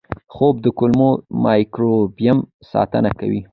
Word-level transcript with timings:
خوب 0.33 0.55
د 0.61 0.65
کولمو 0.77 1.09
مایکروبیوم 1.43 2.39
ساتنه 2.71 3.09
کوي. 3.19 3.41